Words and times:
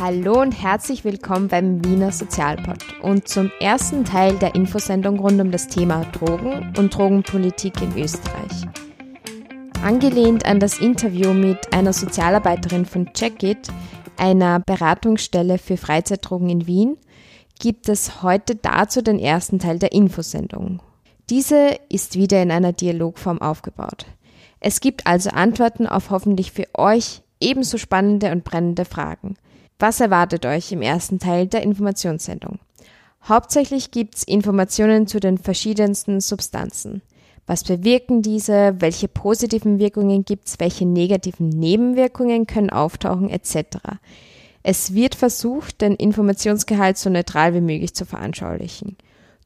Hallo 0.00 0.40
und 0.40 0.52
herzlich 0.52 1.04
willkommen 1.04 1.48
beim 1.48 1.84
Wiener 1.84 2.12
Sozialpod 2.12 2.78
und 3.02 3.28
zum 3.28 3.50
ersten 3.60 4.06
Teil 4.06 4.36
der 4.38 4.54
Infosendung 4.54 5.18
rund 5.18 5.38
um 5.38 5.50
das 5.50 5.68
Thema 5.68 6.06
Drogen 6.06 6.72
und 6.78 6.96
Drogenpolitik 6.96 7.74
in 7.82 7.94
Österreich. 8.02 8.66
Angelehnt 9.84 10.46
an 10.46 10.60
das 10.60 10.78
Interview 10.78 11.34
mit 11.34 11.74
einer 11.74 11.92
Sozialarbeiterin 11.92 12.86
von 12.86 13.12
Checkit, 13.12 13.68
einer 14.16 14.60
Beratungsstelle 14.60 15.58
für 15.58 15.76
Freizeitdrogen 15.76 16.48
in 16.48 16.66
Wien, 16.66 16.96
gibt 17.58 17.88
es 17.90 18.22
heute 18.22 18.56
dazu 18.56 19.02
den 19.02 19.18
ersten 19.18 19.58
Teil 19.58 19.78
der 19.78 19.92
Infosendung. 19.92 20.80
Diese 21.30 21.76
ist 21.88 22.16
wieder 22.16 22.42
in 22.42 22.50
einer 22.50 22.72
Dialogform 22.72 23.40
aufgebaut. 23.40 24.06
Es 24.60 24.80
gibt 24.80 25.06
also 25.06 25.30
Antworten 25.30 25.86
auf 25.86 26.10
hoffentlich 26.10 26.52
für 26.52 26.66
euch 26.74 27.22
ebenso 27.40 27.78
spannende 27.78 28.32
und 28.32 28.44
brennende 28.44 28.84
Fragen– 28.84 29.36
was 29.78 30.00
erwartet 30.00 30.44
euch 30.44 30.72
im 30.72 30.82
ersten 30.82 31.20
Teil 31.20 31.46
der 31.46 31.62
Informationssendung? 31.62 32.58
Hauptsächlich 33.28 33.92
gibt's 33.92 34.24
Informationen 34.24 35.06
zu 35.06 35.20
den 35.20 35.38
verschiedensten 35.38 36.20
Substanzen. 36.20 37.02
Was 37.46 37.62
bewirken 37.62 38.22
diese? 38.22 38.74
Welche 38.80 39.06
positiven 39.06 39.78
Wirkungen 39.78 40.24
gibt's? 40.24 40.58
Welche 40.58 40.84
negativen 40.84 41.48
Nebenwirkungen 41.48 42.46
können 42.46 42.70
auftauchen? 42.70 43.30
Etc. 43.30 43.78
Es 44.64 44.94
wird 44.94 45.14
versucht, 45.14 45.80
den 45.80 45.94
Informationsgehalt 45.94 46.98
so 46.98 47.08
neutral 47.08 47.54
wie 47.54 47.60
möglich 47.60 47.94
zu 47.94 48.04
veranschaulichen. 48.04 48.96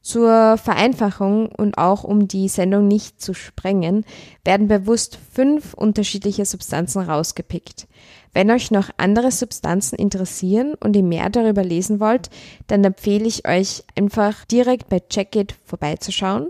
Zur 0.03 0.57
Vereinfachung 0.57 1.47
und 1.47 1.77
auch 1.77 2.03
um 2.03 2.27
die 2.27 2.49
Sendung 2.49 2.89
nicht 2.89 3.21
zu 3.21 3.33
sprengen, 3.33 4.05
werden 4.43 4.67
bewusst 4.67 5.17
fünf 5.31 5.73
unterschiedliche 5.73 6.43
Substanzen 6.43 7.01
rausgepickt. 7.01 7.87
Wenn 8.33 8.51
euch 8.51 8.69
noch 8.69 8.89
andere 8.97 9.31
Substanzen 9.31 9.95
interessieren 9.95 10.73
und 10.73 10.97
ihr 10.97 11.03
mehr 11.03 11.29
darüber 11.29 11.63
lesen 11.63 12.01
wollt, 12.01 12.29
dann 12.67 12.83
empfehle 12.83 13.25
ich 13.25 13.47
euch 13.47 13.85
einfach 13.97 14.43
direkt 14.43 14.89
bei 14.89 14.99
Checkit 14.99 15.55
vorbeizuschauen 15.65 16.49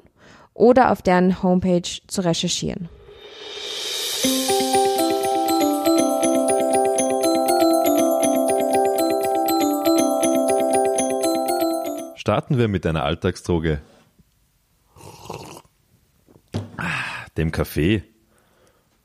oder 0.56 0.92
auf 0.92 1.04
deren 1.04 1.44
Homepage 1.44 1.88
zu 2.08 2.22
recherchieren. 2.22 2.90
Starten 12.26 12.58
wir 12.58 12.70
mit 12.70 12.86
einer 12.86 13.04
Alltagsdroge. 13.04 13.82
Ah, 16.78 16.86
dem 17.36 17.52
Kaffee. 17.52 18.04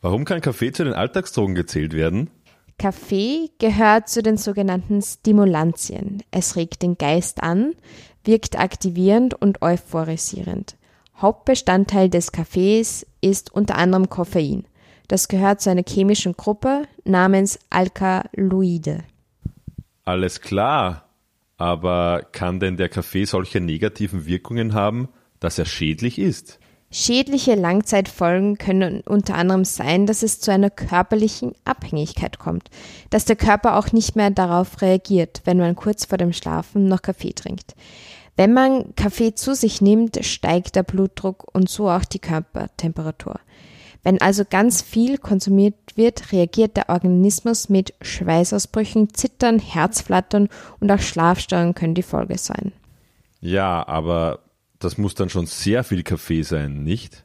Warum 0.01 0.25
kann 0.25 0.41
Kaffee 0.41 0.71
zu 0.71 0.85
den 0.85 0.93
Alltagsdrogen 0.93 1.57
gezählt 1.57 1.95
werden? 1.95 2.31
Kaffee 2.79 3.51
gehört 3.59 4.09
zu 4.09 4.23
den 4.23 4.37
sogenannten 4.37 5.03
Stimulantien. 5.03 6.23
Es 6.31 6.55
regt 6.55 6.83
den 6.83 6.97
Geist 6.97 7.43
an, 7.43 7.75
wirkt 8.23 8.57
aktivierend 8.57 9.35
und 9.35 9.63
euphorisierend. 9.63 10.77
Hauptbestandteil 11.17 12.11
des 12.11 12.31
Kaffees 12.31 13.05
ist 13.21 13.53
unter 13.53 13.79
anderem 13.79 14.09
Koffein. 14.09 14.65
Das 15.09 15.27
gehört 15.27 15.61
zu 15.61 15.71
einer 15.71 15.83
chemischen 15.85 16.35
Gruppe 16.35 16.83
namens 17.03 17.59
Alkaloide. 17.69 19.03
Alles 20.05 20.41
klar. 20.41 21.08
Aber 21.59 22.23
kann 22.33 22.61
denn 22.61 22.77
der 22.77 22.89
Kaffee 22.89 23.25
solche 23.25 23.61
negativen 23.61 24.27
Wirkungen 24.27 24.75
haben, 24.75 25.09
dass 25.41 25.59
er 25.59 25.67
schädlich 25.67 26.19
ist? 26.19 26.59
Schädliche 26.91 27.55
Langzeitfolgen 27.55 28.57
können 28.57 29.03
unter 29.03 29.35
anderem 29.35 29.67
sein, 29.67 30.07
dass 30.07 30.23
es 30.23 30.41
zu 30.41 30.51
einer 30.51 30.71
körperlichen 30.71 31.53
Abhängigkeit 31.67 32.39
kommt, 32.39 32.71
dass 33.11 33.27
der 33.27 33.37
Körper 33.37 33.77
auch 33.77 33.93
nicht 33.93 34.17
mehr 34.17 34.31
darauf 34.31 34.81
reagiert, 34.81 35.43
wenn 35.45 35.59
man 35.59 35.77
kurz 35.77 36.07
vor 36.07 36.17
dem 36.17 36.33
Schlafen 36.33 36.87
noch 36.87 37.03
Kaffee 37.03 37.35
trinkt. 37.35 37.75
Wenn 38.37 38.55
man 38.55 38.95
Kaffee 38.95 39.35
zu 39.35 39.55
sich 39.55 39.83
nimmt, 39.83 40.25
steigt 40.25 40.77
der 40.77 40.85
Blutdruck 40.85 41.45
und 41.53 41.69
so 41.69 41.91
auch 41.91 42.05
die 42.05 42.21
Körpertemperatur. 42.21 43.39
Wenn 44.03 44.21
also 44.21 44.45
ganz 44.49 44.83
viel 44.83 45.19
konsumiert 45.19 45.75
wird, 45.97 46.33
reagiert 46.33 46.77
der 46.77 46.89
Organismus 46.89 47.69
mit 47.69 47.95
Schweißausbrüchen, 48.01 49.13
Zittern, 49.13 49.59
Herzflattern 49.59 50.49
und 50.81 50.91
auch 50.91 51.01
Schlafstörungen 51.01 51.75
können 51.75 51.95
die 51.95 52.03
Folge 52.03 52.39
sein. 52.39 52.73
Ja, 53.41 53.87
aber 53.87 54.41
das 54.79 54.99
muss 54.99 55.15
dann 55.15 55.31
schon 55.31 55.47
sehr 55.47 55.85
viel 55.85 56.03
Kaffee 56.03 56.43
sein, 56.43 56.85
nicht? 56.85 57.25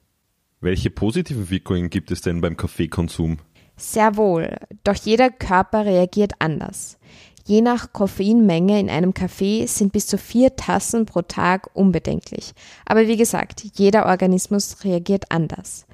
Welche 0.62 0.90
positiven 0.90 1.50
Wirkungen 1.50 1.90
gibt 1.90 2.10
es 2.12 2.22
denn 2.22 2.42
beim 2.42 2.58
Kaffeekonsum? 2.58 3.38
Sehr 3.76 4.16
wohl, 4.16 4.56
doch 4.84 4.96
jeder 4.96 5.30
Körper 5.30 5.86
reagiert 5.86 6.34
anders. 6.40 6.98
Je 7.46 7.62
nach 7.62 7.92
Koffeinmenge 7.92 8.80
in 8.80 8.90
einem 8.90 9.14
Kaffee 9.14 9.66
sind 9.66 9.92
bis 9.92 10.08
zu 10.08 10.18
vier 10.18 10.56
Tassen 10.56 11.06
pro 11.06 11.22
Tag 11.22 11.70
unbedenklich. 11.74 12.54
Aber 12.86 13.08
wie 13.08 13.18
gesagt, 13.18 13.64
jeder 13.76 14.06
Organismus 14.06 14.86
reagiert 14.86 15.26
anders. 15.30 15.86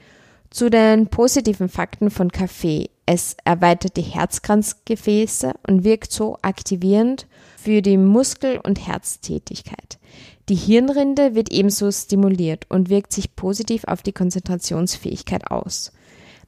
Zu 0.49 0.69
den 0.69 1.07
positiven 1.07 1.69
Fakten 1.69 2.09
von 2.09 2.31
Kaffee. 2.31 2.89
Es 3.05 3.37
erweitert 3.43 3.97
die 3.97 4.01
Herzkranzgefäße 4.01 5.53
und 5.67 5.83
wirkt 5.83 6.11
so 6.11 6.37
aktivierend 6.41 7.27
für 7.57 7.81
die 7.81 7.97
Muskel- 7.97 8.59
und 8.63 8.87
Herztätigkeit. 8.87 9.99
Die 10.47 10.55
Hirnrinde 10.55 11.35
wird 11.35 11.51
ebenso 11.51 11.91
stimuliert 11.91 12.65
und 12.69 12.89
wirkt 12.89 13.13
sich 13.13 13.35
positiv 13.35 13.83
auf 13.85 14.01
die 14.01 14.13
Konzentrationsfähigkeit 14.13 15.51
aus. 15.51 15.91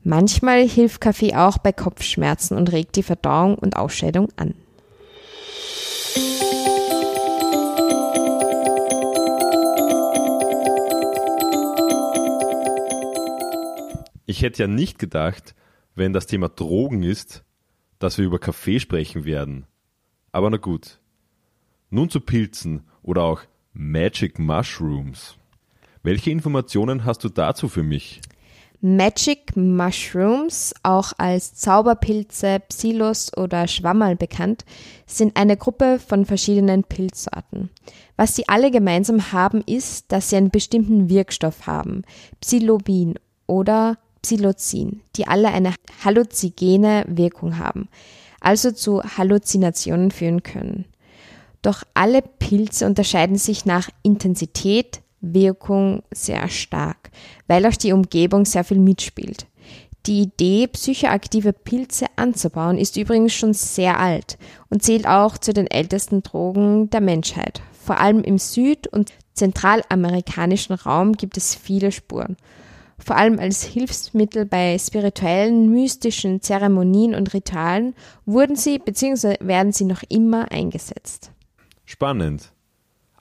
Manchmal 0.04 0.68
hilft 0.68 1.02
Kaffee 1.02 1.36
auch 1.36 1.60
bei 1.60 1.72
Kopfschmerzen 1.72 2.58
und 2.58 2.72
regt 2.72 2.96
die 2.96 3.04
Verdauung 3.04 3.56
und 3.56 3.76
Ausscheidung 3.76 4.30
an. 4.36 4.56
Ich 14.32 14.42
hätte 14.44 14.64
ja 14.64 14.68
nicht 14.68 14.98
gedacht, 14.98 15.56
wenn 15.94 16.14
das 16.14 16.26
Thema 16.26 16.48
Drogen 16.48 17.04
ist, 17.04 17.44
dass 18.00 18.18
wir 18.18 18.24
über 18.24 18.40
Kaffee 18.40 18.80
sprechen 18.80 19.26
werden. 19.26 19.66
Aber 20.32 20.50
na 20.50 20.56
gut. 20.56 21.02
Nun 21.90 22.10
zu 22.10 22.22
Pilzen 22.22 22.84
oder 23.04 23.24
auch 23.24 23.42
Magic 23.74 24.40
Mushrooms. 24.40 25.36
Welche 26.02 26.32
Informationen 26.32 27.04
hast 27.04 27.26
du 27.26 27.28
dazu 27.28 27.68
für 27.68 27.84
mich? 27.84 28.22
Magic 28.80 29.58
Mushrooms, 29.58 30.74
auch 30.82 31.12
als 31.18 31.56
Zauberpilze, 31.56 32.62
Psilos 32.70 33.36
oder 33.36 33.68
Schwammerl 33.68 34.16
bekannt, 34.16 34.64
sind 35.08 35.36
eine 35.36 35.58
Gruppe 35.58 36.00
von 36.00 36.26
verschiedenen 36.26 36.86
Pilzsorten. 36.86 37.70
Was 38.16 38.38
sie 38.38 38.48
alle 38.48 38.72
gemeinsam 38.72 39.34
haben, 39.34 39.62
ist, 39.66 40.10
dass 40.14 40.30
sie 40.30 40.38
einen 40.38 40.52
bestimmten 40.52 41.10
Wirkstoff 41.10 41.68
haben, 41.68 42.04
Psilobin 42.40 43.16
oder 43.46 43.98
Psilocin, 44.22 45.02
die 45.16 45.28
alle 45.28 45.50
eine 45.50 45.74
halluzigene 46.04 47.06
Wirkung 47.08 47.58
haben, 47.58 47.90
also 48.40 48.72
zu 48.72 49.02
Halluzinationen 49.04 50.12
führen 50.12 50.44
können. 50.44 50.86
Doch 51.62 51.84
alle 51.94 52.22
Pilze 52.22 52.86
unterscheiden 52.86 53.38
sich 53.38 53.66
nach 53.66 53.90
Intensität, 54.04 55.02
Wirkung 55.22 56.02
sehr 56.12 56.50
stark, 56.50 57.12
weil 57.48 57.66
auch 57.68 57.76
die 57.76 57.94
Umgebung 57.94 58.46
sehr 58.46 58.64
viel 58.64 58.80
mitspielt. 58.80 59.46
Die 60.08 60.22
Idee, 60.22 60.66
psychoaktive 60.66 61.54
Pilze 61.54 62.08
anzubauen, 62.16 62.80
ist 62.80 62.98
übrigens 62.98 63.34
schon 63.34 63.54
sehr 63.54 64.00
alt 64.00 64.40
und 64.70 64.82
zählt 64.82 65.06
auch 65.06 65.38
zu 65.38 65.54
den 65.54 65.68
ältesten 65.68 66.24
Drogen 66.24 66.90
der 66.90 67.02
Menschheit. 67.02 67.62
Vor 67.86 68.00
allem 68.00 68.24
im 68.24 68.40
süd- 68.40 68.88
und 68.88 69.14
zentralamerikanischen 69.36 70.74
Raum 70.74 71.14
gibt 71.14 71.38
es 71.38 71.54
viele 71.54 71.92
Spuren 71.92 72.36
vor 73.04 73.18
allem 73.18 73.40
als 73.40 73.64
Hilfsmittel 73.64 74.46
bei 74.46 74.78
spirituellen, 74.78 75.70
mystischen 75.70 76.42
Zeremonien 76.42 77.16
und 77.16 77.34
Ritualen 77.34 77.96
wurden 78.26 78.56
sie 78.56 78.80
bzw. 78.80 79.36
werden 79.40 79.72
sie 79.72 79.86
noch 79.86 80.04
immer 80.10 80.52
eingesetzt. 80.52 81.32
Spannend. 81.86 82.54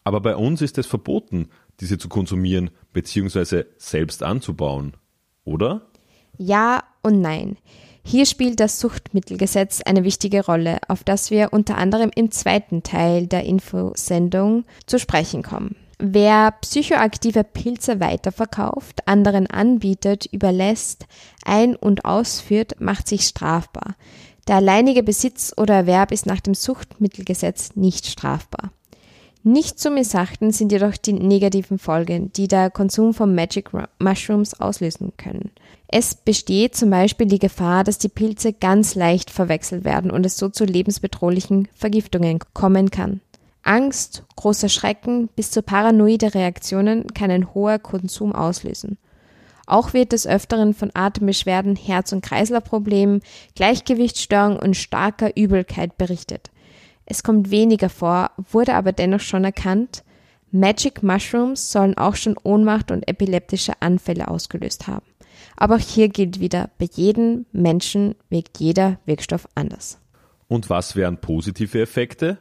Aber 0.05 0.21
bei 0.21 0.37
uns 0.37 0.63
ist 0.63 0.79
es 0.79 0.87
verboten, 0.87 1.49
diese 1.81 1.99
zu 1.99 2.09
konsumieren 2.09 2.71
bzw. 2.93 3.65
selbst 3.79 4.23
anzubauen, 4.23 4.97
oder? 5.45 5.83
Ja 6.37 6.85
und 7.03 7.21
nein. 7.21 7.57
Hier 8.03 8.27
spielt 8.27 8.61
das 8.61 8.81
Suchtmittelgesetz 8.81 9.83
eine 9.83 10.05
wichtige 10.05 10.45
Rolle, 10.45 10.79
auf 10.89 11.05
das 11.05 11.31
wir 11.31 11.53
unter 11.53 11.77
anderem 11.77 12.11
im 12.15 12.31
zweiten 12.31 12.83
Teil 12.83 13.27
der 13.27 13.45
Infosendung 13.45 14.65
zu 14.87 14.99
sprechen 14.99 15.43
kommen. 15.43 15.77
Wer 16.03 16.53
psychoaktive 16.63 17.45
Pilze 17.45 18.01
weiterverkauft, 18.01 19.07
anderen 19.07 19.47
anbietet, 19.47 20.25
überlässt, 20.33 21.05
ein- 21.45 21.77
und 21.77 22.07
ausführt, 22.07 22.81
macht 22.81 23.07
sich 23.07 23.27
strafbar. 23.27 23.97
Der 24.49 24.57
alleinige 24.57 25.03
Besitz 25.03 25.53
oder 25.59 25.75
Erwerb 25.75 26.11
ist 26.11 26.25
nach 26.25 26.41
dem 26.41 26.55
Suchtmittelgesetz 26.55 27.77
nicht 27.77 28.07
strafbar. 28.07 28.73
Nicht 29.43 29.79
zu 29.79 29.91
missachten 29.91 30.53
sind 30.53 30.73
jedoch 30.73 30.97
die 30.97 31.13
negativen 31.13 31.79
Folgen, 31.79 32.33
die 32.33 32.49
der 32.49 32.71
Konsum 32.71 33.13
von 33.13 33.35
Magic 33.35 33.71
Mushrooms 33.99 34.59
auslösen 34.59 35.13
können. 35.19 35.51
Es 35.87 36.15
besteht 36.15 36.77
zum 36.77 36.89
Beispiel 36.89 37.27
die 37.27 37.39
Gefahr, 37.39 37.85
dass 37.85 37.99
die 37.99 38.09
Pilze 38.09 38.55
ganz 38.55 38.95
leicht 38.95 39.31
verwechselt 39.31 39.85
werden 39.85 40.11
und 40.11 40.25
es 40.25 40.39
so 40.39 40.49
zu 40.49 40.65
lebensbedrohlichen 40.65 41.69
Vergiftungen 41.75 42.39
kommen 42.55 42.91
kann. 42.91 43.21
Angst, 43.63 44.25
großer 44.37 44.69
Schrecken 44.69 45.29
bis 45.37 45.51
zu 45.51 45.63
paranoide 45.63 46.35
Reaktionen 46.35 47.07
kann 47.09 47.31
ein 47.31 47.55
hoher 47.55 47.79
Konsum 47.79 48.35
auslösen. 48.35 48.99
Auch 49.67 49.93
wird 49.93 50.13
des 50.13 50.27
Öfteren 50.27 50.75
von 50.75 50.91
Atembeschwerden, 50.95 51.77
Herz- 51.77 52.13
und 52.13 52.25
Kreislaufproblemen, 52.25 53.21
Gleichgewichtsstörungen 53.55 54.59
und 54.59 54.77
starker 54.77 55.37
Übelkeit 55.37 55.97
berichtet. 55.97 56.51
Es 57.07 57.23
kommt 57.23 57.51
weniger 57.51 57.89
vor, 57.89 58.31
wurde 58.51 58.75
aber 58.75 58.93
dennoch 58.93 59.21
schon 59.21 59.45
erkannt. 59.45 60.03
Magic 60.51 61.03
Mushrooms 61.03 61.71
sollen 61.71 61.97
auch 61.97 62.17
schon 62.17 62.37
Ohnmacht 62.43 62.91
und 62.91 63.07
epileptische 63.09 63.75
Anfälle 63.81 64.29
ausgelöst 64.29 64.89
haben. 64.89 65.07
Aber 65.57 65.77
auch 65.77 65.81
hier 65.81 66.09
gilt 66.09 66.41
wieder, 66.41 66.71
bei 66.79 66.89
jedem 66.93 67.47
Menschen 67.53 68.17
wirkt 68.29 68.59
jeder 68.59 68.99
Wirkstoff 69.07 69.47
anders. 69.55 69.99
Und 70.49 70.69
was 70.69 70.97
wären 70.97 71.21
positive 71.21 71.81
Effekte? 71.81 72.39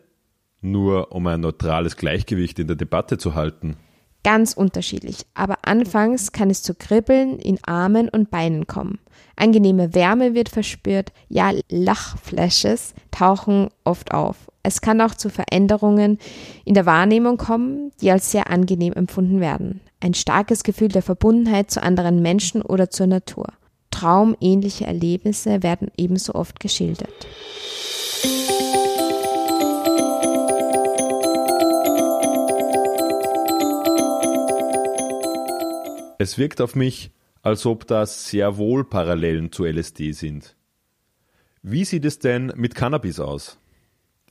Nur 0.61 1.11
um 1.11 1.25
ein 1.27 1.41
neutrales 1.41 1.95
Gleichgewicht 1.95 2.59
in 2.59 2.67
der 2.67 2.75
Debatte 2.75 3.17
zu 3.17 3.35
halten. 3.35 3.77
Ganz 4.23 4.51
unterschiedlich, 4.53 5.25
aber 5.33 5.59
anfangs 5.61 6.33
kann 6.33 6.49
es 6.49 6.61
zu 6.61 6.75
Kribbeln 6.75 7.39
in 7.39 7.57
Armen 7.63 8.09
und 8.09 8.29
Beinen 8.29 8.67
kommen. 8.67 8.99
Angenehme 9.37 9.93
Wärme 9.95 10.33
wird 10.33 10.49
verspürt, 10.49 11.13
ja, 11.29 11.51
Lachflashes 11.69 12.93
tauchen 13.11 13.69
oft 13.85 14.13
auf. 14.13 14.51
Es 14.61 14.81
kann 14.81 14.99
auch 14.99 15.15
zu 15.15 15.29
Veränderungen 15.29 16.19
in 16.65 16.73
der 16.73 16.85
Wahrnehmung 16.85 17.37
kommen, 17.37 17.91
die 18.01 18.11
als 18.11 18.31
sehr 18.31 18.49
angenehm 18.49 18.91
empfunden 18.91 19.39
werden. 19.39 19.79
Ein 20.01 20.13
starkes 20.13 20.63
Gefühl 20.63 20.89
der 20.89 21.01
Verbundenheit 21.01 21.71
zu 21.71 21.81
anderen 21.81 22.21
Menschen 22.21 22.61
oder 22.61 22.89
zur 22.89 23.07
Natur. 23.07 23.47
Traumähnliche 23.89 24.85
Erlebnisse 24.85 25.63
werden 25.63 25.91
ebenso 25.97 26.35
oft 26.35 26.59
geschildert. 26.59 27.27
Es 36.21 36.37
wirkt 36.37 36.59
auf 36.59 36.75
mich, 36.75 37.11
als 37.43 37.65
ob 37.65 37.87
das 37.87 38.27
sehr 38.27 38.57
wohl 38.57 38.83
Parallelen 38.83 39.53
zu 39.53 39.63
LSD 39.63 40.11
sind. 40.11 40.57
Wie 41.61 41.85
sieht 41.85 42.03
es 42.03 42.19
denn 42.19 42.51
mit 42.57 42.75
Cannabis 42.75 43.21
aus? 43.21 43.57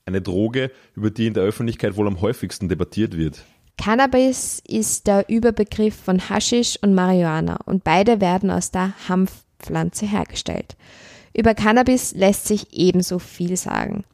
Eine 0.05 0.20
Droge, 0.20 0.70
über 0.94 1.11
die 1.11 1.26
in 1.26 1.32
der 1.32 1.44
Öffentlichkeit 1.44 1.96
wohl 1.96 2.06
am 2.06 2.20
häufigsten 2.20 2.69
debattiert 2.69 3.17
wird. 3.17 3.43
Cannabis 3.79 4.61
ist 4.69 5.06
der 5.06 5.31
Überbegriff 5.31 5.94
von 5.94 6.29
Haschisch 6.29 6.79
und 6.82 6.93
Marihuana 6.94 7.56
und 7.64 7.85
beide 7.85 8.20
werden 8.20 8.50
aus 8.50 8.70
der 8.70 8.93
Hanfpflanze 9.08 10.05
hergestellt. 10.05 10.76
Über 11.32 11.55
Cannabis 11.55 12.12
lässt 12.14 12.49
sich 12.49 12.67
ebenso 12.75 13.19
viel 13.19 13.56
sagen. 13.56 14.05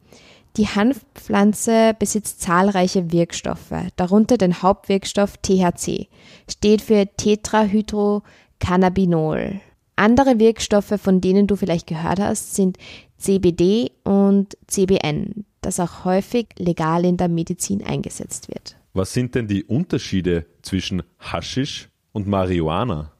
Die 0.57 0.67
Hanfpflanze 0.67 1.95
besitzt 1.99 2.41
zahlreiche 2.41 3.11
Wirkstoffe, 3.11 3.73
darunter 3.97 4.37
den 4.37 4.61
Hauptwirkstoff 4.61 5.35
THC, 5.37 6.07
steht 6.49 6.81
für 6.81 7.07
Tetrahydrocannabinol. 7.17 9.59
Andere 9.97 10.39
Wirkstoffe, 10.39 10.93
von 10.97 11.19
denen 11.19 11.47
du 11.47 11.57
vielleicht 11.57 11.87
gehört 11.87 12.19
hast, 12.19 12.55
sind 12.55 12.77
CBD 13.17 13.91
und 14.03 14.57
CBN, 14.67 15.45
das 15.61 15.79
auch 15.79 16.05
häufig 16.05 16.47
legal 16.57 17.05
in 17.05 17.17
der 17.17 17.27
Medizin 17.27 17.83
eingesetzt 17.83 18.47
wird. 18.47 18.77
Was 18.93 19.13
sind 19.13 19.35
denn 19.35 19.47
die 19.47 19.65
Unterschiede 19.65 20.45
zwischen 20.61 21.03
Haschisch 21.19 21.89
und 22.13 22.27
Marihuana? 22.27 23.11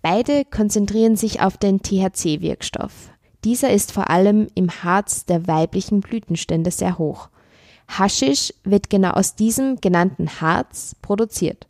Beide 0.00 0.44
konzentrieren 0.44 1.16
sich 1.16 1.40
auf 1.40 1.56
den 1.56 1.80
THC-Wirkstoff. 1.80 3.10
Dieser 3.44 3.70
ist 3.70 3.92
vor 3.92 4.08
allem 4.08 4.48
im 4.54 4.70
Harz 4.70 5.26
der 5.26 5.46
weiblichen 5.46 6.00
Blütenstände 6.00 6.70
sehr 6.70 6.96
hoch. 6.96 7.28
Haschisch 7.86 8.54
wird 8.64 8.88
genau 8.88 9.10
aus 9.10 9.36
diesem 9.36 9.76
genannten 9.82 10.40
Harz 10.40 10.96
produziert. 11.02 11.66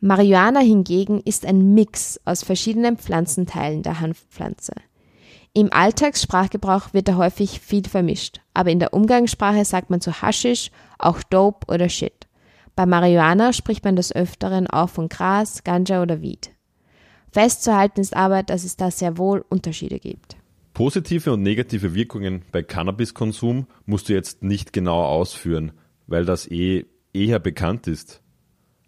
Marihuana 0.00 0.60
hingegen 0.60 1.20
ist 1.24 1.46
ein 1.46 1.74
Mix 1.74 2.20
aus 2.26 2.42
verschiedenen 2.42 2.98
Pflanzenteilen 2.98 3.82
der 3.82 4.00
Hanfpflanze. 4.00 4.74
Im 5.54 5.72
Alltagssprachgebrauch 5.72 6.92
wird 6.92 7.08
da 7.08 7.16
häufig 7.16 7.58
viel 7.58 7.88
vermischt, 7.88 8.40
aber 8.52 8.70
in 8.70 8.78
der 8.78 8.92
Umgangssprache 8.92 9.64
sagt 9.64 9.88
man 9.88 10.02
zu 10.02 10.20
Haschisch 10.20 10.70
auch 10.98 11.22
Dope 11.22 11.72
oder 11.72 11.88
Shit. 11.88 12.28
Bei 12.76 12.84
Marihuana 12.84 13.54
spricht 13.54 13.82
man 13.82 13.96
des 13.96 14.14
Öfteren 14.14 14.68
auch 14.68 14.90
von 14.90 15.08
Gras, 15.08 15.64
Ganja 15.64 16.02
oder 16.02 16.20
Weed. 16.20 16.50
Festzuhalten 17.32 18.00
ist 18.00 18.14
aber, 18.14 18.42
dass 18.42 18.62
es 18.62 18.76
da 18.76 18.90
sehr 18.90 19.18
wohl 19.18 19.44
Unterschiede 19.48 19.98
gibt. 19.98 20.36
Positive 20.78 21.32
und 21.32 21.42
negative 21.42 21.92
Wirkungen 21.92 22.42
bei 22.52 22.62
Cannabiskonsum 22.62 23.66
musst 23.84 24.08
du 24.08 24.12
jetzt 24.12 24.44
nicht 24.44 24.72
genau 24.72 25.02
ausführen, 25.02 25.72
weil 26.06 26.24
das 26.24 26.48
eh 26.48 26.84
eher 27.12 27.40
bekannt 27.40 27.88
ist. 27.88 28.22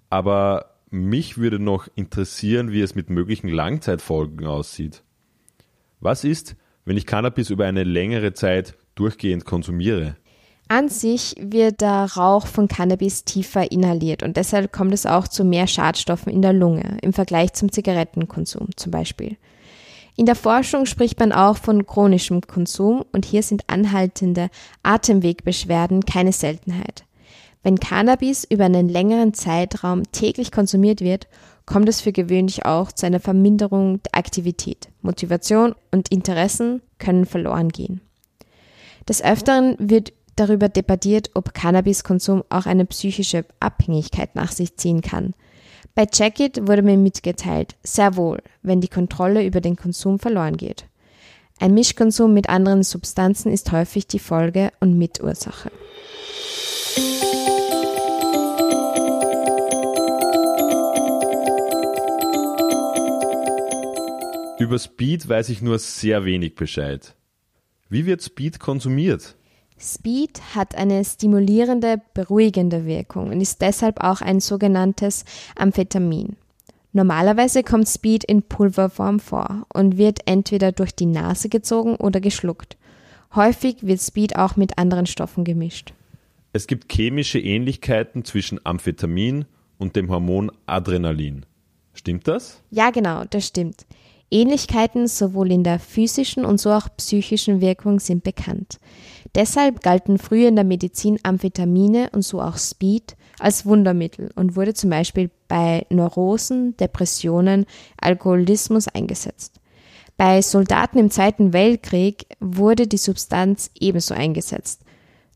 Aber 0.09 0.77
mich 0.91 1.37
würde 1.37 1.59
noch 1.59 1.89
interessieren, 1.97 2.71
wie 2.71 2.81
es 2.81 2.95
mit 2.95 3.11
möglichen 3.11 3.49
Langzeitfolgen 3.49 4.47
aussieht. 4.47 5.03
Was 5.99 6.23
ist, 6.23 6.55
wenn 6.85 6.97
ich 6.97 7.07
Cannabis 7.07 7.51
über 7.51 7.67
eine 7.67 7.83
längere 7.83 8.35
Zeit 8.35 8.77
durchgehend 8.95 9.45
konsumiere? 9.45 10.15
An 10.69 10.89
sich 10.89 11.35
wird 11.41 11.81
der 11.81 12.05
Rauch 12.05 12.47
von 12.47 12.69
Cannabis 12.69 13.25
tiefer 13.25 13.73
inhaliert 13.73 14.23
und 14.23 14.37
deshalb 14.37 14.71
kommt 14.71 14.95
es 14.95 15.07
auch 15.07 15.27
zu 15.27 15.43
mehr 15.43 15.67
Schadstoffen 15.67 16.33
in 16.33 16.41
der 16.41 16.53
Lunge 16.53 16.99
im 17.03 17.13
Vergleich 17.13 17.55
zum 17.55 17.73
Zigarettenkonsum 17.73 18.69
zum 18.77 18.93
Beispiel. 18.93 19.39
In 20.21 20.27
der 20.27 20.37
Forschung 20.37 20.85
spricht 20.85 21.19
man 21.19 21.33
auch 21.33 21.57
von 21.57 21.87
chronischem 21.87 22.43
Konsum 22.43 23.07
und 23.11 23.25
hier 23.25 23.43
sind 23.43 23.65
anhaltende 23.69 24.51
Atemwegbeschwerden 24.83 26.05
keine 26.05 26.33
Seltenheit. 26.35 27.07
Wenn 27.63 27.81
Cannabis 27.81 28.45
über 28.45 28.67
einen 28.67 28.91
längeren 28.91 29.33
Zeitraum 29.33 30.03
täglich 30.13 30.53
konsumiert 30.53 31.01
wird, 31.01 31.27
kommt 31.65 31.89
es 31.89 32.03
für 32.03 32.13
gewöhnlich 32.13 32.67
auch 32.67 32.93
zu 32.93 33.07
einer 33.07 33.19
Verminderung 33.19 34.03
der 34.03 34.19
Aktivität. 34.19 34.91
Motivation 35.01 35.75
und 35.91 36.11
Interessen 36.11 36.83
können 36.99 37.25
verloren 37.25 37.71
gehen. 37.71 38.03
Des 39.09 39.25
Öfteren 39.25 39.75
wird 39.79 40.13
darüber 40.37 40.69
debattiert, 40.69 41.31
ob 41.33 41.55
Cannabiskonsum 41.55 42.45
auch 42.51 42.67
eine 42.67 42.85
psychische 42.85 43.47
Abhängigkeit 43.59 44.35
nach 44.35 44.53
sich 44.53 44.77
ziehen 44.77 45.01
kann– 45.01 45.33
bei 45.95 46.07
Jacket 46.13 46.67
wurde 46.67 46.83
mir 46.83 46.97
mitgeteilt, 46.97 47.77
sehr 47.83 48.17
wohl, 48.17 48.43
wenn 48.63 48.81
die 48.81 48.89
Kontrolle 48.89 49.45
über 49.45 49.61
den 49.61 49.77
Konsum 49.77 50.19
verloren 50.19 50.57
geht. 50.57 50.87
Ein 51.59 51.75
Mischkonsum 51.75 52.33
mit 52.33 52.49
anderen 52.49 52.83
Substanzen 52.83 53.53
ist 53.53 53.71
häufig 53.71 54.07
die 54.07 54.19
Folge 54.19 54.73
und 54.81 54.97
Mitursache. 54.97 55.71
Über 64.59 64.79
Speed 64.79 65.29
weiß 65.29 65.49
ich 65.49 65.63
nur 65.63 65.79
sehr 65.79 66.25
wenig 66.25 66.55
Bescheid. 66.55 67.15
Wie 67.89 68.05
wird 68.05 68.23
Speed 68.23 68.61
konsumiert? 68.61 69.37
Speed 69.81 70.41
hat 70.55 70.75
eine 70.75 71.03
stimulierende, 71.05 72.03
beruhigende 72.13 72.85
Wirkung 72.85 73.31
und 73.31 73.41
ist 73.41 73.63
deshalb 73.63 74.05
auch 74.05 74.21
ein 74.21 74.41
sogenanntes 74.41 75.25
Amphetamin. 75.57 76.37
Normalerweise 76.93 77.63
kommt 77.63 77.89
Speed 77.89 78.25
in 78.25 78.43
Pulverform 78.43 79.21
vor 79.21 79.67
und 79.73 79.97
wird 79.97 80.21
entweder 80.27 80.73
durch 80.73 80.95
die 80.95 81.07
Nase 81.07 81.49
gezogen 81.49 81.97
oder 81.97 82.21
geschluckt. 82.21 82.77
Häufig 83.35 83.77
wird 83.87 84.01
Speed 84.01 84.37
auch 84.37 84.57
mit 84.57 84.77
anderen 84.77 85.07
Stoffen 85.07 85.45
gemischt. 85.45 85.95
Es 86.53 86.67
gibt 86.67 86.93
chemische 86.93 87.39
Ähnlichkeiten 87.39 88.25
zwischen 88.25 88.61
Amphetamin 88.65 89.47
und 89.79 89.95
dem 89.97 90.11
Hormon 90.11 90.51
Adrenalin. 90.67 91.47
Stimmt 91.95 92.27
das? 92.29 92.61
Ja, 92.71 92.91
genau, 92.91 93.25
das 93.31 93.47
stimmt. 93.47 93.87
Ähnlichkeiten 94.31 95.09
sowohl 95.09 95.51
in 95.53 95.65
der 95.65 95.79
physischen 95.79 96.45
und 96.45 96.61
so 96.61 96.71
auch 96.71 96.89
psychischen 96.97 97.61
Wirkung 97.61 98.01
sind 98.01 98.23
bekannt. 98.23 98.79
Deshalb 99.35 99.83
galten 99.83 100.19
früher 100.19 100.49
in 100.49 100.57
der 100.57 100.65
Medizin 100.65 101.19
Amphetamine 101.23 102.11
und 102.13 102.23
so 102.23 102.41
auch 102.41 102.59
Speed 102.59 103.17
als 103.39 103.67
Wundermittel 103.67 104.31
und 104.35 104.57
wurde 104.57 104.75
zum 104.75 104.91
Beispiel 104.91 105.31
bei 105.49 105.87
Neurosen, 105.91 106.77
Depressionen, 106.77 107.67
Alkoholismus 108.01 108.89
eingesetzt. 108.89 109.61
Bei 110.17 110.43
Soldaten 110.43 110.99
im 110.99 111.11
Zweiten 111.11 111.53
Weltkrieg 111.53 112.27
wurde 112.41 112.87
die 112.87 112.99
Substanz 112.99 113.71
ebenso 113.79 114.15
eingesetzt, 114.15 114.83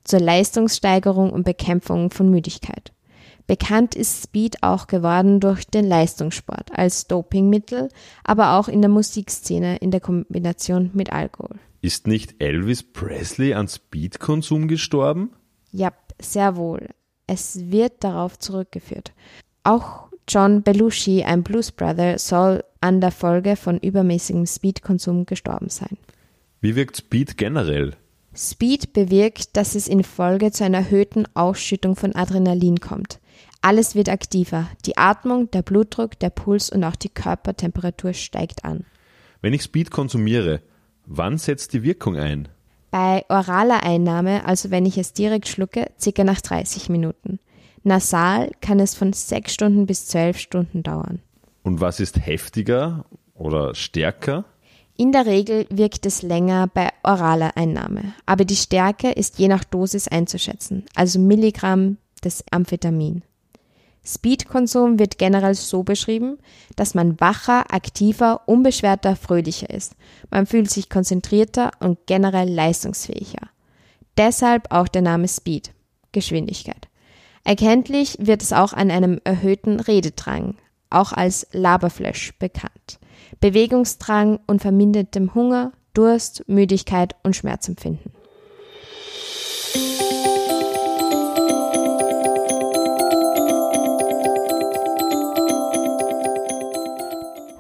zur 0.04 0.20
Leistungssteigerung 0.20 1.32
und 1.32 1.44
Bekämpfung 1.44 2.10
von 2.10 2.30
Müdigkeit. 2.30 2.93
Bekannt 3.46 3.94
ist 3.94 4.22
Speed 4.22 4.62
auch 4.62 4.86
geworden 4.86 5.38
durch 5.40 5.66
den 5.66 5.86
Leistungssport 5.86 6.70
als 6.72 7.06
Dopingmittel, 7.06 7.90
aber 8.24 8.54
auch 8.54 8.68
in 8.68 8.80
der 8.80 8.90
Musikszene 8.90 9.76
in 9.76 9.90
der 9.90 10.00
Kombination 10.00 10.90
mit 10.94 11.12
Alkohol. 11.12 11.56
Ist 11.82 12.06
nicht 12.06 12.42
Elvis 12.42 12.82
Presley 12.82 13.52
an 13.52 13.68
Speedkonsum 13.68 14.68
gestorben? 14.68 15.32
Ja, 15.70 15.92
sehr 16.18 16.56
wohl. 16.56 16.88
es 17.26 17.70
wird 17.70 18.04
darauf 18.04 18.38
zurückgeführt. 18.38 19.12
Auch 19.62 20.08
John 20.28 20.62
Belushi, 20.62 21.22
ein 21.22 21.42
Blues 21.42 21.72
Brother, 21.72 22.18
soll 22.18 22.64
an 22.80 23.00
der 23.00 23.10
Folge 23.10 23.56
von 23.56 23.78
übermäßigem 23.78 24.46
Speedkonsum 24.46 25.26
gestorben 25.26 25.68
sein. 25.68 25.96
Wie 26.60 26.76
wirkt 26.76 26.96
Speed 26.96 27.36
generell? 27.36 27.94
Speed 28.34 28.92
bewirkt, 28.92 29.56
dass 29.56 29.74
es 29.74 29.86
in 29.86 30.02
Folge 30.02 30.50
zu 30.50 30.64
einer 30.64 30.78
erhöhten 30.78 31.26
Ausschüttung 31.34 31.94
von 31.94 32.14
Adrenalin 32.14 32.80
kommt. 32.80 33.20
Alles 33.64 33.94
wird 33.94 34.10
aktiver. 34.10 34.68
Die 34.84 34.98
Atmung, 34.98 35.50
der 35.50 35.62
Blutdruck, 35.62 36.18
der 36.18 36.28
Puls 36.28 36.68
und 36.68 36.84
auch 36.84 36.96
die 36.96 37.08
Körpertemperatur 37.08 38.12
steigt 38.12 38.62
an. 38.62 38.84
Wenn 39.40 39.54
ich 39.54 39.62
Speed 39.62 39.90
konsumiere, 39.90 40.60
wann 41.06 41.38
setzt 41.38 41.72
die 41.72 41.82
Wirkung 41.82 42.18
ein? 42.18 42.48
Bei 42.90 43.24
oraler 43.30 43.82
Einnahme, 43.82 44.44
also 44.44 44.70
wenn 44.70 44.84
ich 44.84 44.98
es 44.98 45.14
direkt 45.14 45.48
schlucke, 45.48 45.90
circa 45.98 46.24
nach 46.24 46.42
30 46.42 46.90
Minuten. 46.90 47.38
Nasal 47.84 48.50
kann 48.60 48.80
es 48.80 48.94
von 48.94 49.14
6 49.14 49.54
Stunden 49.54 49.86
bis 49.86 50.08
12 50.08 50.36
Stunden 50.36 50.82
dauern. 50.82 51.20
Und 51.62 51.80
was 51.80 52.00
ist 52.00 52.26
heftiger 52.26 53.06
oder 53.32 53.74
stärker? 53.74 54.44
In 54.98 55.10
der 55.10 55.24
Regel 55.24 55.66
wirkt 55.70 56.04
es 56.04 56.20
länger 56.20 56.66
bei 56.66 56.90
oraler 57.02 57.56
Einnahme, 57.56 58.12
aber 58.26 58.44
die 58.44 58.56
Stärke 58.56 59.10
ist 59.10 59.38
je 59.38 59.48
nach 59.48 59.64
Dosis 59.64 60.06
einzuschätzen, 60.06 60.84
also 60.94 61.18
Milligramm 61.18 61.96
des 62.22 62.44
Amphetamin. 62.50 63.22
Speedkonsum 64.06 64.98
wird 64.98 65.18
generell 65.18 65.54
so 65.54 65.82
beschrieben, 65.82 66.38
dass 66.76 66.94
man 66.94 67.18
wacher, 67.20 67.72
aktiver, 67.72 68.42
unbeschwerter, 68.46 69.16
fröhlicher 69.16 69.70
ist. 69.70 69.96
Man 70.30 70.46
fühlt 70.46 70.70
sich 70.70 70.90
konzentrierter 70.90 71.70
und 71.80 71.98
generell 72.06 72.50
leistungsfähiger. 72.50 73.48
Deshalb 74.16 74.70
auch 74.70 74.88
der 74.88 75.02
Name 75.02 75.26
Speed, 75.26 75.72
Geschwindigkeit. 76.12 76.88
Erkenntlich 77.44 78.16
wird 78.20 78.42
es 78.42 78.52
auch 78.52 78.72
an 78.72 78.90
einem 78.90 79.20
erhöhten 79.24 79.80
Rededrang, 79.80 80.54
auch 80.90 81.12
als 81.12 81.46
Laberflash 81.52 82.34
bekannt, 82.38 82.98
Bewegungsdrang 83.40 84.38
und 84.46 84.60
vermindertem 84.60 85.34
Hunger, 85.34 85.72
Durst, 85.94 86.48
Müdigkeit 86.48 87.16
und 87.22 87.36
Schmerzempfinden. 87.36 88.12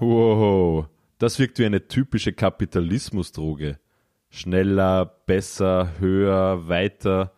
Wow, 0.06 0.86
das 1.18 1.38
wirkt 1.38 1.58
wie 1.58 1.64
eine 1.64 1.88
typische 1.88 2.34
Kapitalismusdroge. 2.34 3.78
Schneller, 4.28 5.06
besser, 5.24 5.92
höher, 5.98 6.68
weiter 6.68 7.32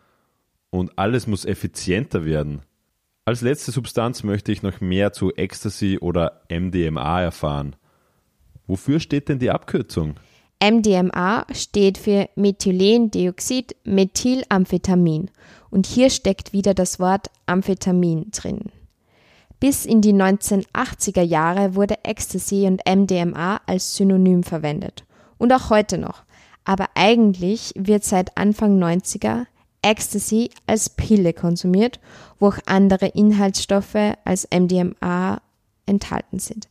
und 0.69 0.99
alles 0.99 1.27
muss 1.27 1.45
effizienter 1.45 2.25
werden. 2.25 2.63
Als 3.23 3.39
letzte 3.39 3.71
Substanz 3.71 4.23
möchte 4.23 4.51
ich 4.51 4.63
noch 4.63 4.81
mehr 4.81 5.13
zu 5.13 5.33
Ecstasy 5.33 5.97
oder 6.01 6.41
MDMA 6.49 7.21
erfahren. 7.21 7.77
Wofür 8.65 8.99
steht 8.99 9.29
denn 9.29 9.39
die 9.39 9.51
Abkürzung? 9.51 10.15
MDMA 10.61 11.45
steht 11.53 11.97
für 11.97 12.27
Methylendioxid 12.35 13.77
Methylamphetamin 13.85 15.31
und 15.69 15.85
hier 15.85 16.09
steckt 16.09 16.51
wieder 16.51 16.73
das 16.73 16.99
Wort 16.99 17.27
Amphetamin 17.45 18.31
drin. 18.31 18.71
Bis 19.59 19.85
in 19.85 20.01
die 20.01 20.13
1980er 20.13 21.21
Jahre 21.21 21.73
wurde 21.73 22.03
Ecstasy 22.03 22.67
und 22.67 22.81
MDMA 22.87 23.61
als 23.65 23.95
Synonym 23.95 24.43
verwendet 24.43 25.05
und 25.37 25.51
auch 25.51 25.69
heute 25.69 25.97
noch. 25.97 26.23
Aber 26.63 26.89
eigentlich 26.95 27.73
wird 27.75 28.03
seit 28.03 28.37
Anfang 28.37 28.77
90er 28.77 29.45
Ecstasy 29.81 30.49
als 30.67 30.89
Pille 30.89 31.33
konsumiert, 31.33 31.99
wo 32.39 32.49
auch 32.49 32.57
andere 32.65 33.07
Inhaltsstoffe 33.07 34.15
als 34.25 34.47
MDMA 34.53 35.41
enthalten 35.85 36.39
sind. 36.39 36.67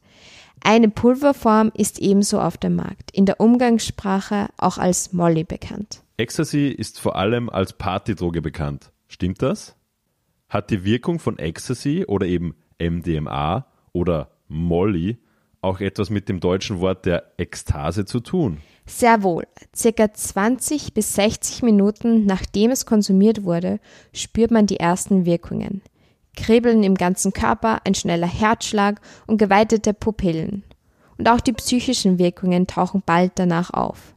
Eine 0.62 0.88
Pulverform 0.88 1.72
ist 1.74 1.98
ebenso 1.98 2.40
auf 2.40 2.56
dem 2.56 2.76
Markt, 2.76 3.10
in 3.12 3.26
der 3.26 3.40
Umgangssprache 3.40 4.48
auch 4.58 4.78
als 4.78 5.12
Molly 5.12 5.44
bekannt. 5.44 6.02
Ecstasy 6.16 6.68
ist 6.68 7.00
vor 7.00 7.16
allem 7.16 7.48
als 7.48 7.72
Partydroge 7.72 8.42
bekannt. 8.42 8.90
Stimmt 9.06 9.42
das? 9.42 9.76
Hat 10.48 10.70
die 10.70 10.84
Wirkung 10.84 11.18
von 11.18 11.38
Ecstasy 11.38 12.04
oder 12.06 12.26
eben 12.26 12.54
MDMA 12.78 13.66
oder 13.92 14.30
Molly 14.48 15.18
auch 15.60 15.80
etwas 15.80 16.10
mit 16.10 16.28
dem 16.28 16.40
deutschen 16.40 16.80
Wort 16.80 17.06
der 17.06 17.32
Ekstase 17.38 18.04
zu 18.04 18.20
tun? 18.20 18.58
Sehr 18.86 19.22
wohl. 19.22 19.44
Circa 19.74 20.12
20 20.12 20.94
bis 20.94 21.14
60 21.14 21.62
Minuten 21.62 22.24
nachdem 22.24 22.70
es 22.70 22.86
konsumiert 22.86 23.42
wurde, 23.42 23.80
spürt 24.12 24.52
man 24.52 24.66
die 24.66 24.78
ersten 24.78 25.26
Wirkungen. 25.26 25.82
Kribbeln 26.36 26.84
im 26.84 26.94
ganzen 26.94 27.32
Körper, 27.32 27.80
ein 27.84 27.94
schneller 27.94 28.28
Herzschlag 28.28 29.00
und 29.26 29.38
geweitete 29.38 29.92
Pupillen. 29.92 30.62
Und 31.18 31.28
auch 31.28 31.40
die 31.40 31.54
psychischen 31.54 32.18
Wirkungen 32.18 32.66
tauchen 32.66 33.02
bald 33.04 33.32
danach 33.36 33.70
auf. 33.70 34.14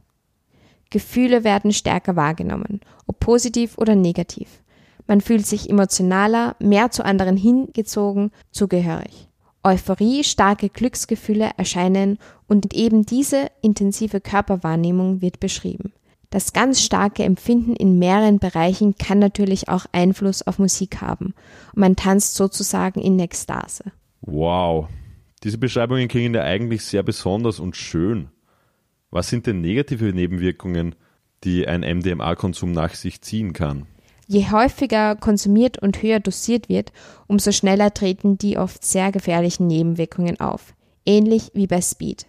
Gefühle 0.90 1.44
werden 1.44 1.72
stärker 1.72 2.14
wahrgenommen, 2.14 2.80
ob 3.06 3.20
positiv 3.20 3.78
oder 3.78 3.96
negativ. 3.96 4.62
Man 5.10 5.20
fühlt 5.20 5.44
sich 5.44 5.68
emotionaler, 5.68 6.54
mehr 6.60 6.92
zu 6.92 7.04
anderen 7.04 7.36
hingezogen, 7.36 8.30
zugehörig. 8.52 9.26
Euphorie, 9.64 10.22
starke 10.22 10.68
Glücksgefühle 10.68 11.50
erscheinen 11.56 12.16
und 12.46 12.72
eben 12.74 13.04
diese 13.04 13.48
intensive 13.60 14.20
Körperwahrnehmung 14.20 15.20
wird 15.20 15.40
beschrieben. 15.40 15.92
Das 16.30 16.52
ganz 16.52 16.80
starke 16.80 17.24
Empfinden 17.24 17.74
in 17.74 17.98
mehreren 17.98 18.38
Bereichen 18.38 18.94
kann 18.94 19.18
natürlich 19.18 19.68
auch 19.68 19.86
Einfluss 19.90 20.42
auf 20.46 20.60
Musik 20.60 21.00
haben. 21.00 21.34
Und 21.74 21.80
man 21.80 21.96
tanzt 21.96 22.36
sozusagen 22.36 23.00
in 23.00 23.18
Ekstase. 23.18 23.90
Wow. 24.20 24.86
Diese 25.42 25.58
Beschreibungen 25.58 26.06
klingen 26.06 26.34
ja 26.34 26.44
eigentlich 26.44 26.84
sehr 26.84 27.02
besonders 27.02 27.58
und 27.58 27.74
schön. 27.74 28.28
Was 29.10 29.28
sind 29.28 29.48
denn 29.48 29.60
negative 29.60 30.12
Nebenwirkungen, 30.12 30.94
die 31.42 31.66
ein 31.66 31.80
MDMA-Konsum 31.80 32.70
nach 32.70 32.94
sich 32.94 33.22
ziehen 33.22 33.52
kann? 33.52 33.88
Je 34.32 34.48
häufiger 34.52 35.16
konsumiert 35.16 35.78
und 35.78 36.04
höher 36.04 36.20
dosiert 36.20 36.68
wird, 36.68 36.92
umso 37.26 37.50
schneller 37.50 37.92
treten 37.92 38.38
die 38.38 38.58
oft 38.58 38.84
sehr 38.84 39.10
gefährlichen 39.10 39.66
Nebenwirkungen 39.66 40.38
auf, 40.38 40.72
ähnlich 41.04 41.50
wie 41.52 41.66
bei 41.66 41.80
Speed. 41.80 42.26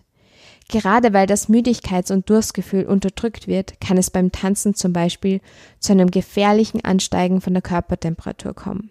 Gerade 0.68 1.14
weil 1.14 1.28
das 1.28 1.48
Müdigkeits- 1.48 2.12
und 2.12 2.28
Durstgefühl 2.28 2.86
unterdrückt 2.86 3.48
wird, 3.48 3.80
kann 3.80 4.00
es 4.00 4.10
beim 4.10 4.32
Tanzen 4.32 4.74
zum 4.74 4.94
Beispiel 4.94 5.42
zu 5.78 5.92
einem 5.92 6.10
gefährlichen 6.10 6.84
Ansteigen 6.84 7.40
von 7.40 7.54
der 7.54 7.62
Körpertemperatur 7.62 8.56
kommen. 8.56 8.90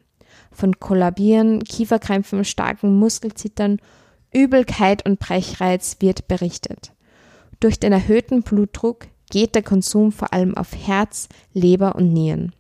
Von 0.53 0.79
Kollabieren, 0.79 1.65
Kieferkrämpfen, 1.65 2.45
starken 2.45 2.97
Muskelzittern, 2.97 3.81
Übelkeit 4.33 5.05
und 5.05 5.19
Brechreiz 5.19 5.97
wird 5.99 6.29
berichtet. 6.29 6.93
Durch 7.59 7.81
den 7.81 7.93
erhöhten 7.93 8.43
Blutdruck 8.43 9.09
geht 9.31 9.57
der 9.57 9.65
Konsum 9.65 10.13
vor 10.13 10.33
allem 10.33 10.57
auf 10.57 10.77
Herz, 10.77 11.29
Leber 11.53 11.97
und 11.97 12.13
Nieren. 12.13 12.53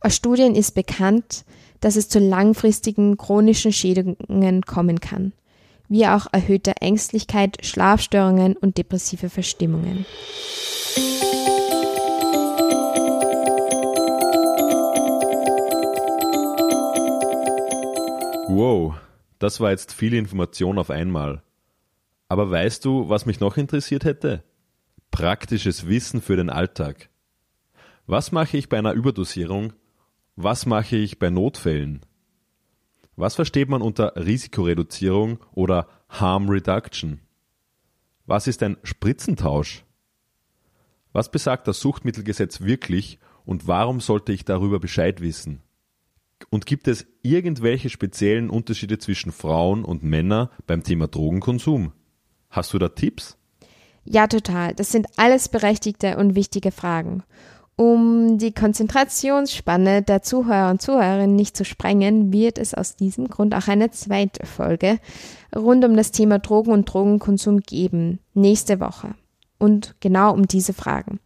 Aus 0.00 0.16
Studien 0.16 0.54
ist 0.54 0.72
bekannt, 0.74 1.44
dass 1.80 1.96
es 1.96 2.08
zu 2.08 2.18
langfristigen 2.18 3.16
chronischen 3.16 3.72
Schädigungen 3.72 4.62
kommen 4.62 5.00
kann, 5.00 5.32
wie 5.88 6.06
auch 6.06 6.26
erhöhter 6.32 6.74
Ängstlichkeit, 6.80 7.58
Schlafstörungen 7.64 8.56
und 8.56 8.78
depressive 8.78 9.30
Verstimmungen. 9.30 10.06
Wow, 18.48 18.94
das 19.38 19.60
war 19.60 19.70
jetzt 19.70 19.92
viel 19.92 20.12
Information 20.14 20.78
auf 20.78 20.90
einmal. 20.90 21.42
Aber 22.28 22.50
weißt 22.50 22.84
du, 22.84 23.08
was 23.08 23.26
mich 23.26 23.40
noch 23.40 23.56
interessiert 23.56 24.04
hätte? 24.04 24.42
Praktisches 25.10 25.86
Wissen 25.86 26.20
für 26.20 26.36
den 26.36 26.50
Alltag. 26.50 27.09
Was 28.06 28.32
mache 28.32 28.56
ich 28.56 28.68
bei 28.68 28.78
einer 28.78 28.92
Überdosierung, 28.92 29.72
was 30.36 30.66
mache 30.66 30.96
ich 30.96 31.18
bei 31.18 31.30
Notfällen? 31.30 32.00
Was 33.16 33.34
versteht 33.34 33.68
man 33.68 33.82
unter 33.82 34.14
Risikoreduzierung 34.16 35.38
oder 35.52 35.86
Harm 36.08 36.48
Reduction? 36.48 37.20
Was 38.26 38.46
ist 38.46 38.62
ein 38.62 38.78
Spritzentausch? 38.82 39.84
Was 41.12 41.30
besagt 41.30 41.68
das 41.68 41.80
Suchtmittelgesetz 41.80 42.62
wirklich 42.62 43.18
und 43.44 43.66
warum 43.66 44.00
sollte 44.00 44.32
ich 44.32 44.44
darüber 44.44 44.80
Bescheid 44.80 45.20
wissen? 45.20 45.60
Und 46.48 46.64
gibt 46.66 46.88
es 46.88 47.06
irgendwelche 47.22 47.90
speziellen 47.90 48.48
Unterschiede 48.48 48.98
zwischen 48.98 49.32
Frauen 49.32 49.84
und 49.84 50.02
Männern 50.02 50.48
beim 50.66 50.82
Thema 50.82 51.06
Drogenkonsum? 51.06 51.92
Hast 52.48 52.72
du 52.72 52.78
da 52.78 52.88
Tipps? 52.88 53.36
Ja, 54.04 54.26
total. 54.26 54.74
Das 54.74 54.90
sind 54.90 55.06
alles 55.16 55.48
berechtigte 55.48 56.16
und 56.16 56.34
wichtige 56.34 56.72
Fragen. 56.72 57.22
Um 57.80 58.36
die 58.36 58.52
Konzentrationsspanne 58.52 60.02
der 60.02 60.20
Zuhörer 60.20 60.70
und 60.70 60.82
Zuhörerinnen 60.82 61.34
nicht 61.34 61.56
zu 61.56 61.64
sprengen, 61.64 62.30
wird 62.30 62.58
es 62.58 62.74
aus 62.74 62.94
diesem 62.94 63.28
Grund 63.28 63.54
auch 63.54 63.68
eine 63.68 63.90
zweite 63.90 64.44
Folge 64.44 64.98
rund 65.56 65.82
um 65.86 65.96
das 65.96 66.12
Thema 66.12 66.40
Drogen 66.40 66.72
und 66.72 66.84
Drogenkonsum 66.84 67.60
geben, 67.60 68.18
nächste 68.34 68.80
Woche. 68.80 69.14
Und 69.58 69.94
genau 70.00 70.34
um 70.34 70.46
diese 70.46 70.74
Fragen. 70.74 71.20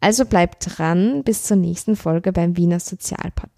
Also 0.00 0.26
bleibt 0.26 0.78
dran 0.78 1.24
bis 1.24 1.42
zur 1.42 1.56
nächsten 1.56 1.96
Folge 1.96 2.32
beim 2.32 2.56
Wiener 2.56 2.78
Sozialpod. 2.78 3.50